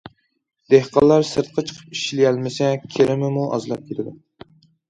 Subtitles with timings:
[0.73, 4.19] دېھقانلار سىرتقا چىقىپ ئىشلىيەلمىسە، كىرىمىمۇ ئازلاپ كېتىدۇ.